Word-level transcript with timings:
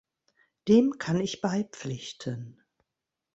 Dem 0.67 0.97
kann 0.97 1.19
ich 1.21 1.41
beipflichten. 1.41 2.59